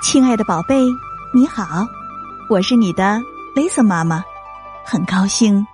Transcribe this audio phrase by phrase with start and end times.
[0.00, 0.86] 亲爱的宝贝，
[1.34, 1.86] 你好，
[2.48, 3.20] 我是你的
[3.54, 4.24] Lisa 妈妈，
[4.82, 5.64] 很高兴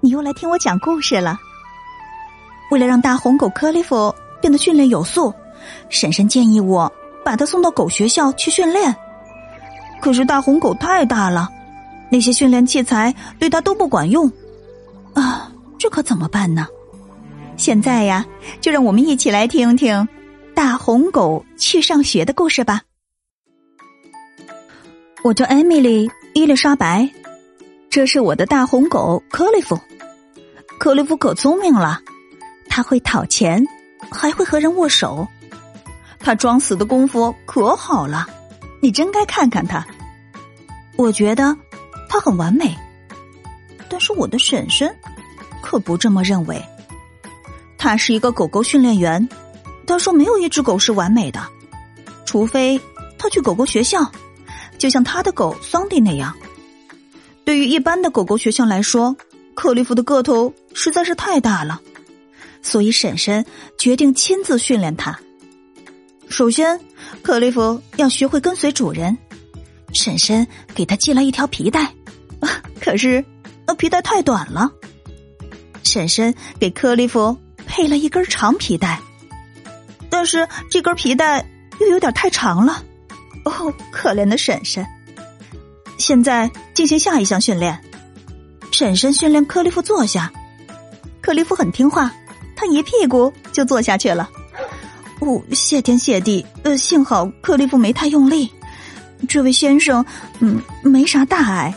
[0.00, 1.38] 你又来听我讲故事了。
[2.70, 5.32] 为了让大红狗克利夫变得训练有素，
[5.90, 6.90] 婶婶建议我
[7.22, 8.94] 把它送到狗学校去训练。
[10.00, 11.50] 可是大红狗太大了，
[12.10, 14.26] 那些训练器材对它都不管用
[15.12, 16.66] 啊，这可怎么办呢？
[17.58, 18.24] 现在呀，
[18.62, 20.08] 就让我们一起来听听
[20.54, 22.80] 大红狗去上学的故事吧。
[25.24, 27.08] 我叫艾米丽·伊丽莎白，
[27.88, 29.80] 这是我的大红狗克利夫。
[30.78, 31.98] 克利夫可聪明了，
[32.68, 33.66] 他会讨钱，
[34.12, 35.26] 还会和人握手。
[36.18, 38.26] 他装死的功夫可好了，
[38.82, 39.82] 你真该看看他。
[40.96, 41.56] 我觉得
[42.06, 42.76] 他很完美，
[43.88, 44.94] 但是我的婶婶
[45.62, 46.62] 可不这么认为。
[47.78, 49.26] 他是一个狗狗训练员，
[49.86, 51.40] 他说没有一只狗是完美的，
[52.26, 52.78] 除非
[53.18, 54.06] 他去狗狗学校。
[54.84, 56.36] 就像他的狗桑迪那样，
[57.42, 59.16] 对于一般的狗狗学校来说，
[59.54, 61.80] 克利夫的个头实在是太大了，
[62.60, 63.46] 所以婶婶
[63.78, 65.18] 决定亲自训练他。
[66.28, 66.78] 首先，
[67.22, 69.16] 克利夫要学会跟随主人。
[69.94, 71.90] 婶婶给他系了一条皮带，
[72.78, 73.24] 可是
[73.66, 74.70] 那皮带太短了。
[75.82, 79.00] 婶婶给克利夫配了一根长皮带，
[80.10, 81.48] 但是这根皮带
[81.80, 82.84] 又有点太长了。
[83.44, 84.84] 哦，可怜的婶婶！
[85.98, 87.78] 现在进行下一项训练。
[88.72, 90.32] 婶婶训练克利夫坐下，
[91.20, 92.12] 克利夫很听话，
[92.56, 94.28] 他一屁股就坐下去了。
[95.20, 96.44] 哦，谢天谢地！
[96.64, 98.50] 呃，幸好克利夫没太用力。
[99.28, 100.04] 这位先生，
[100.40, 101.72] 嗯，没啥大碍，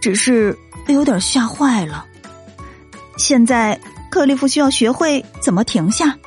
[0.00, 2.04] 只是有点吓坏了。
[3.16, 3.78] 现在
[4.10, 6.18] 克利夫需要学会怎么停下，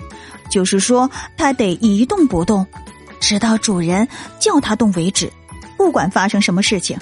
[0.50, 2.66] 就是说他得一动不动。
[3.24, 4.06] 直到主人
[4.38, 5.32] 叫他动为止，
[5.78, 7.00] 不管发生什么事情。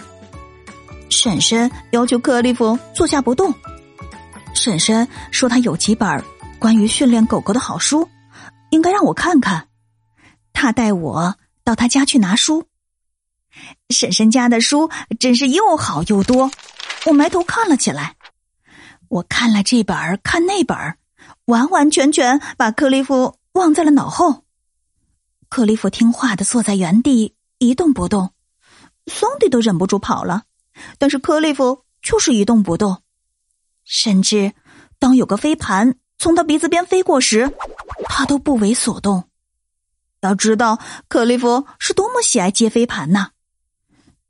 [1.09, 3.51] 婶婶要求克利夫坐下不动。
[4.53, 6.23] 婶婶说他有几本
[6.59, 8.07] 关于训练狗狗的好书，
[8.69, 9.67] 应该让我看看。
[10.53, 12.67] 他带我到他家去拿书。
[13.89, 16.51] 婶婶家的书真是又好又多，
[17.07, 18.13] 我埋头看了起来。
[19.07, 20.77] 我看了这本，看那本，
[21.45, 24.43] 完完全全把克利夫忘在了脑后。
[25.51, 28.31] 克利夫听话的坐在原地一动不动，
[29.07, 30.43] 桑迪都忍不住跑了，
[30.97, 33.01] 但是克利夫就是一动不动。
[33.83, 34.53] 甚至
[34.97, 37.53] 当有个飞盘从他鼻子边飞过时，
[38.05, 39.25] 他都不为所动。
[40.21, 40.79] 要知道，
[41.09, 43.31] 克利夫是多么喜爱接飞盘呐！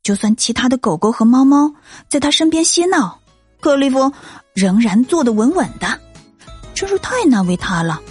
[0.02, 1.76] 就算其他的狗狗和猫猫
[2.10, 3.20] 在他身边嬉闹，
[3.60, 4.12] 克利夫
[4.56, 6.02] 仍然坐得稳稳的，
[6.74, 8.02] 真是太难为他了。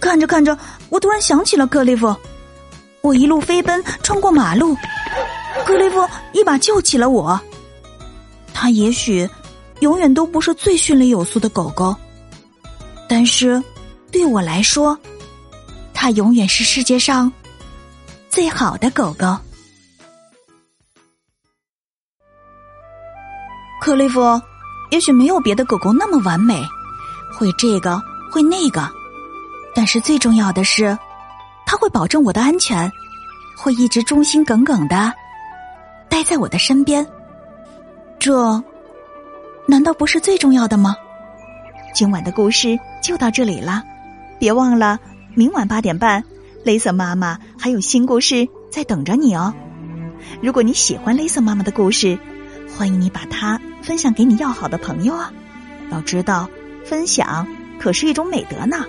[0.00, 0.56] 看着看着，
[0.88, 2.14] 我突然想起了克利夫。
[3.00, 4.76] 我一路飞奔，穿过马路，
[5.66, 7.38] 克利夫一把救起了我。
[8.54, 9.28] 他也许
[9.80, 11.94] 永远都不是最训练有素的狗狗，
[13.08, 13.60] 但是
[14.12, 14.96] 对我来说，
[15.92, 17.32] 他永远是世界上
[18.30, 19.36] 最好的狗狗。
[23.80, 24.40] 克利夫
[24.92, 26.62] 也许没有别的狗狗那么完美，
[27.36, 28.00] 会这个，
[28.30, 28.88] 会那个。
[29.74, 30.96] 但是最重要的是，
[31.64, 32.90] 他会保证我的安全，
[33.56, 35.12] 会一直忠心耿耿的
[36.08, 37.06] 待在我的身边。
[38.18, 38.62] 这
[39.66, 40.94] 难道不是最重要的吗？
[41.94, 43.82] 今晚的故事就到这里了，
[44.38, 44.98] 别忘了
[45.34, 46.22] 明晚八点半，
[46.64, 49.54] 雷瑟妈妈还有新故事在等着你哦。
[50.40, 52.18] 如果你喜欢雷瑟妈妈的故事，
[52.76, 55.32] 欢迎你把它分享给你要好的朋友啊！
[55.90, 56.48] 要知道，
[56.84, 57.46] 分享
[57.80, 58.84] 可是一种美德呢。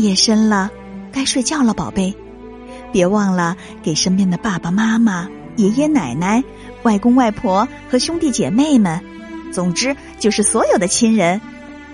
[0.00, 0.70] 夜深了，
[1.12, 2.14] 该睡觉了，宝贝，
[2.92, 6.42] 别忘了给身边的爸爸妈妈、爷爷奶奶、
[6.82, 9.00] 外公外婆和兄弟姐妹们，
[9.52, 11.40] 总之就是所有的亲人，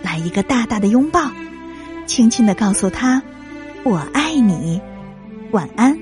[0.03, 1.31] 来一个大大的拥抱，
[2.07, 3.23] 轻轻的告诉他
[3.85, 4.81] ：“我爱你，
[5.51, 5.99] 晚安。”